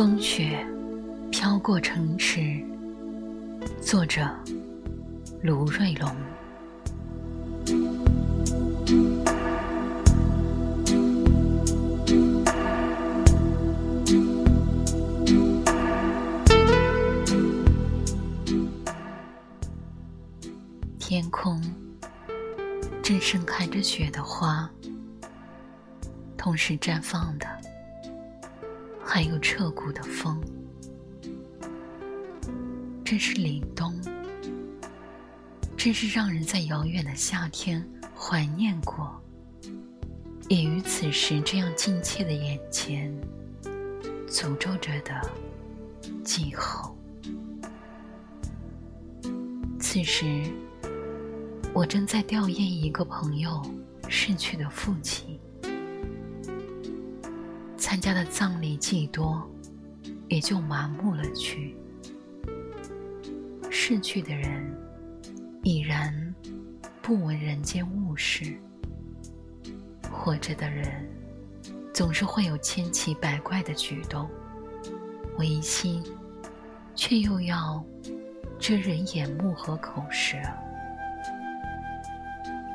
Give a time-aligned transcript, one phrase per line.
[0.00, 0.66] 风雪
[1.30, 2.58] 飘过城池。
[3.82, 4.34] 作者：
[5.42, 6.10] 卢瑞龙。
[20.98, 21.62] 天空
[23.02, 24.66] 正盛开着雪的花，
[26.38, 27.46] 同时绽放的
[29.12, 30.40] 还有彻骨的风。
[33.04, 33.92] 真是凛冬，
[35.76, 37.84] 真是让人在遥远的夏天
[38.16, 39.20] 怀念过，
[40.48, 43.12] 也于此时这样近切的眼前
[44.28, 45.20] 诅咒着的
[46.22, 46.96] 季候。
[49.80, 50.44] 此时。
[51.72, 53.62] 我正在吊唁一个朋友
[54.08, 55.29] 逝去的父亲，
[57.90, 59.44] 参加的葬礼既多，
[60.28, 61.76] 也就麻木了去。
[63.68, 64.64] 逝去的人
[65.64, 66.32] 已然
[67.02, 68.56] 不闻人间物事，
[70.08, 71.04] 活着的人
[71.92, 74.30] 总是会有千奇百怪的举动，
[75.36, 76.00] 违心，
[76.94, 77.84] 却又要
[78.56, 80.36] 遮人眼目和口舌。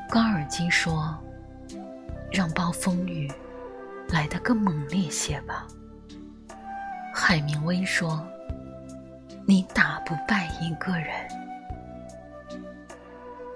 [0.10, 1.18] 高尔基说
[2.34, 3.32] ：“让暴风雨
[4.10, 5.68] 来得更猛烈些吧。”
[7.14, 8.26] 海明威说
[9.48, 11.10] ：“你打不败一个人。”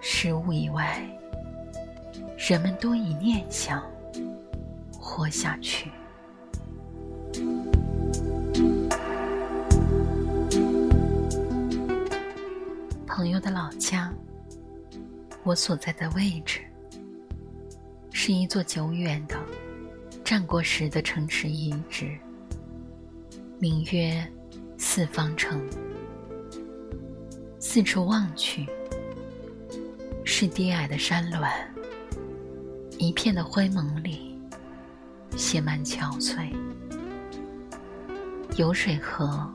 [0.02, 1.02] 食物以外，
[2.38, 3.83] 人们多以念想
[4.97, 5.92] 活下去。
[13.05, 14.14] 朋友的老家。
[15.44, 16.59] 我所在的位置，
[18.11, 19.38] 是一座久远的
[20.30, 22.15] 战国时的城池遗址，
[23.58, 24.23] 名曰
[24.77, 25.59] 四方城。
[27.58, 28.67] 四处望去，
[30.23, 31.52] 是低矮的山峦，
[32.99, 34.39] 一片的灰蒙里，
[35.36, 36.54] 写满憔悴。
[38.55, 39.52] 有水河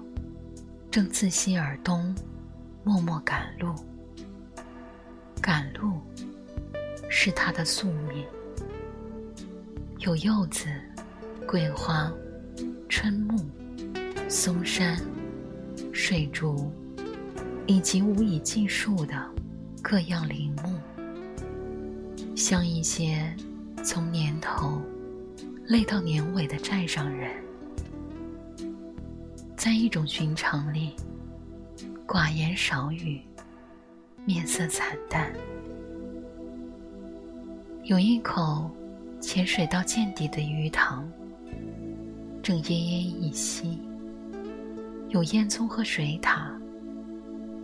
[0.90, 2.12] 正自西而东，
[2.82, 3.72] 默默赶路。
[5.40, 6.00] 赶路
[7.08, 8.26] 是他的宿命。
[10.04, 10.66] 有柚子、
[11.46, 12.12] 桂花、
[12.90, 13.40] 春木、
[14.28, 15.00] 松山、
[15.94, 16.70] 水竹，
[17.66, 19.14] 以及无以计数的
[19.80, 20.78] 各样林木，
[22.36, 23.34] 像一些
[23.82, 24.78] 从年头
[25.68, 27.30] 累到年尾的寨上人，
[29.56, 30.92] 在一种寻常里，
[32.06, 33.22] 寡言少语。
[34.26, 35.32] 面色惨淡，
[37.84, 38.70] 有一口
[39.24, 41.10] 潜水到见底的鱼塘，
[42.42, 43.80] 正奄奄一息。
[45.08, 46.52] 有烟囱和水塔，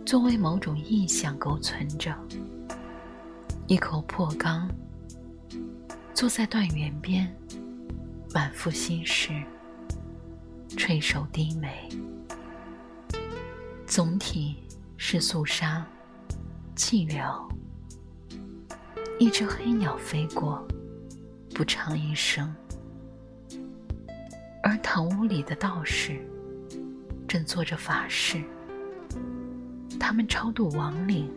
[0.03, 2.11] 作为某种意象苟存着。
[3.67, 4.67] 一口破缸，
[6.15, 7.31] 坐在断垣边，
[8.33, 9.31] 满腹心事，
[10.69, 11.87] 垂首低眉。
[13.85, 14.55] 总体
[14.97, 15.85] 是肃杀。
[16.75, 17.47] 寂寥，
[19.19, 20.67] 一只黑鸟飞过，
[21.53, 22.53] 不长一生。
[24.63, 26.19] 而堂屋里的道士
[27.27, 28.41] 正做着法事，
[29.99, 31.31] 他们超度亡灵，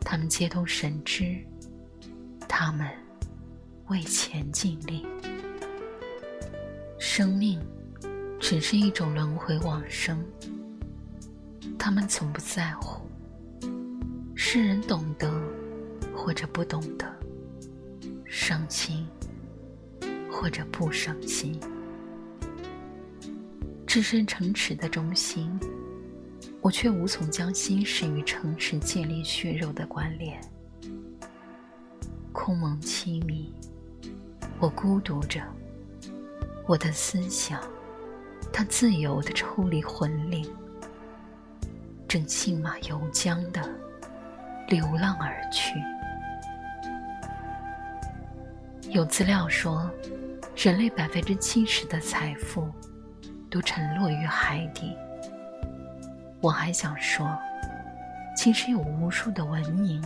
[0.00, 1.36] 他们接通神知，
[2.48, 2.88] 他们
[3.88, 5.06] 为钱尽力。
[6.98, 7.60] 生命
[8.40, 10.24] 只是一种轮回往生，
[11.78, 13.02] 他们从不在乎。
[14.34, 15.30] 世人懂得，
[16.14, 17.06] 或者不懂得；
[18.34, 19.06] 伤心，
[20.30, 21.60] 或者不伤心。
[23.86, 25.60] 置身城池的中心，
[26.62, 30.40] 我却无从将心事与城池建立血肉的关联。
[32.32, 33.52] 空蒙凄迷，
[34.58, 35.42] 我孤独着，
[36.66, 37.60] 我的思想，
[38.50, 40.50] 它自由地抽离魂灵，
[42.08, 43.62] 正信马由缰的。
[44.68, 45.74] 流浪而去。
[48.92, 49.90] 有资料说，
[50.54, 52.70] 人类百分之七十的财富
[53.48, 54.94] 都沉落于海底。
[56.42, 57.26] 我还想说，
[58.36, 60.04] 其实有无数的文明，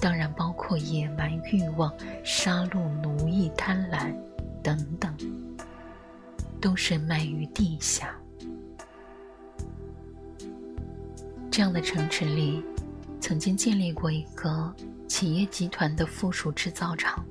[0.00, 1.92] 当然包括野蛮、欲望、
[2.24, 4.10] 杀戮、奴役、贪婪
[4.62, 5.14] 等等，
[6.62, 8.14] 都深埋于地下。
[11.50, 12.64] 这样的城池里。
[13.20, 14.72] 曾经建立过一个
[15.08, 17.22] 企业集团的附属制造厂，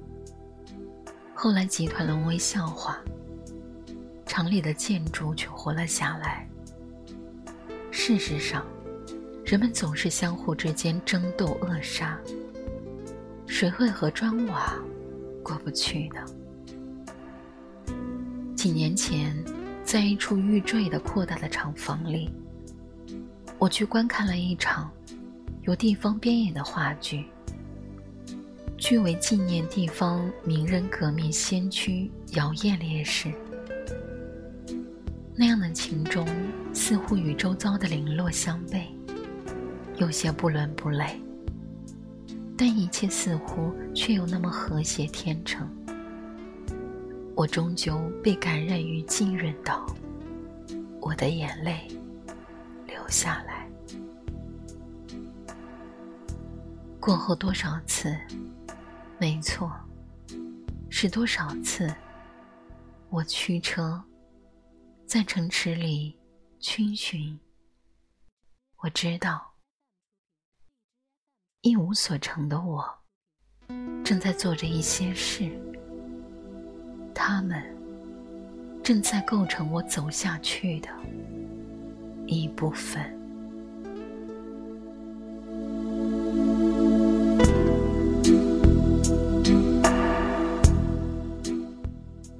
[1.39, 2.97] 后来集团沦为笑话。
[4.25, 6.49] 厂里的建筑却活了下来。
[7.91, 8.65] 事实上，
[9.45, 12.19] 人们总是相互之间争斗扼杀，
[13.45, 14.73] 谁会和砖瓦
[15.43, 16.25] 过不去呢？
[18.55, 19.31] 几年前，
[19.83, 22.31] 在一处欲坠的扩大的厂房里，
[23.59, 24.89] 我去观看了一场
[25.61, 27.27] 由地方编演的话剧，
[28.77, 33.33] 据为纪念地方名人革命先驱姚燕烈士。
[35.35, 36.27] 那样的情钟，
[36.73, 38.85] 似乎与周遭的零落相悖，
[39.97, 41.19] 有些不伦不类，
[42.55, 45.67] 但一切似乎却又那么和谐天成。
[47.35, 49.85] 我终究被感染于浸润到，
[51.01, 51.87] 我的眼泪
[52.85, 53.67] 流下来。
[56.99, 58.15] 过后多少次？
[59.19, 59.71] 没错，
[60.89, 61.91] 是多少次？
[63.09, 64.03] 我驱车
[65.07, 66.15] 在城池里
[66.59, 67.39] 逡巡。
[68.77, 69.55] 我知道，
[71.61, 72.87] 一无所成的我，
[74.05, 75.51] 正在做着一些事。
[77.15, 77.65] 他们
[78.83, 80.89] 正在构成我走下去的
[82.27, 83.16] 一部分。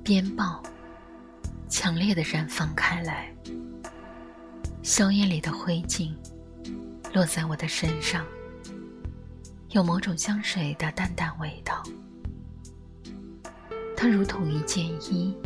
[0.07, 0.63] 鞭炮
[1.67, 3.29] 强烈的燃放开来，
[4.81, 6.15] 硝烟里的灰烬
[7.13, 8.25] 落在我的身上，
[9.71, 11.83] 有某种香水的淡淡味道。
[13.97, 15.37] 它如同一件衣，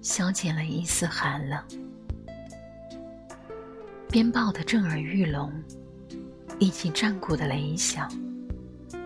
[0.00, 1.62] 消减了一丝寒冷。
[4.08, 5.52] 鞭炮的震耳欲聋，
[6.58, 8.10] 以及战鼓的雷响、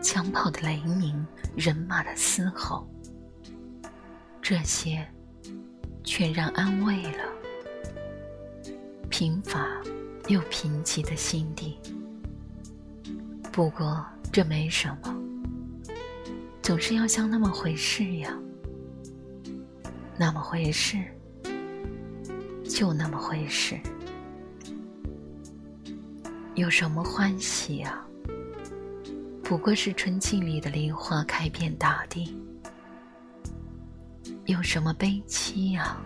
[0.00, 1.26] 枪炮的雷鸣、
[1.56, 2.88] 人马的嘶吼，
[4.48, 5.04] 这些
[6.04, 7.18] 全让安慰了
[9.10, 9.66] 贫乏
[10.28, 11.76] 又贫瘠的心地。
[13.50, 15.20] 不过这没什么。
[16.62, 18.38] 总是要像那么回事呀，
[20.16, 20.96] 那么回事，
[22.62, 23.76] 就那么回事，
[26.54, 28.00] 有什么欢喜呀？
[29.42, 32.32] 不过是春季里的梨花开遍大地。
[34.46, 35.96] 有什么悲戚呀？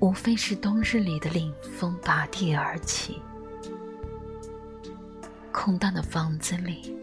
[0.00, 3.22] 无非是冬日里的凛风拔地而起。
[5.52, 6.94] 空荡的房子里。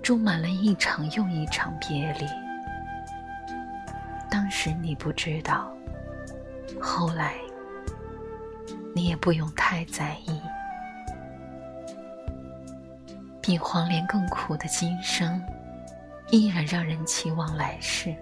[0.00, 2.24] 住满了一场又一场别离。
[4.30, 5.70] 当时你不知道，
[6.80, 7.34] 后来
[8.94, 10.40] 你也不用太在意。
[13.42, 15.44] 比黄连更苦的今生，
[16.30, 18.16] 依然让人期望来世。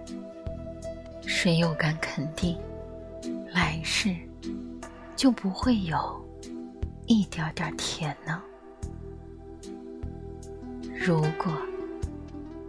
[1.27, 2.57] 谁又敢肯定，
[3.51, 4.15] 来世
[5.15, 6.25] 就不会有
[7.05, 8.41] 一点点甜呢？
[11.05, 11.53] 如果。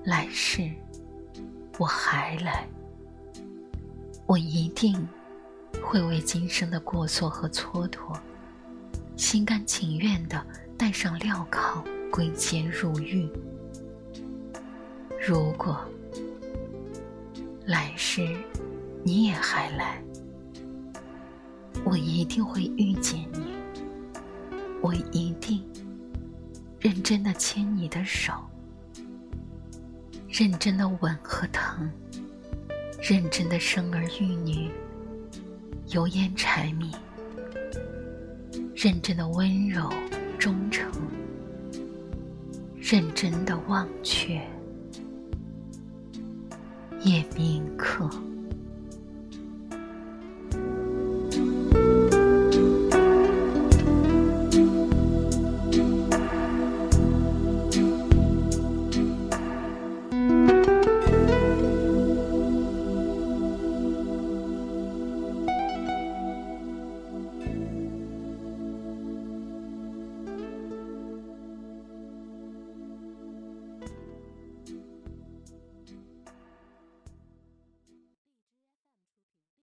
[0.04, 0.70] 来世，
[1.76, 2.66] 我还来，
[4.24, 5.06] 我一定
[5.82, 8.18] 会为今生的过错和蹉跎，
[9.18, 10.42] 心甘情愿的
[10.78, 13.28] 带上镣铐归监入狱。
[15.20, 15.78] 如果
[17.68, 18.26] 来世
[19.04, 20.02] 你也还来，
[21.84, 23.52] 我一定会遇见你，
[24.80, 25.62] 我一定
[26.80, 28.32] 认真的牵你的手。
[30.30, 31.90] 认真的吻和疼，
[33.02, 34.70] 认真的生儿育女，
[35.88, 36.90] 油盐柴米，
[38.74, 39.92] 认真的温柔
[40.38, 40.90] 忠诚，
[42.76, 44.40] 认真的忘却，
[47.04, 48.10] 夜宾客。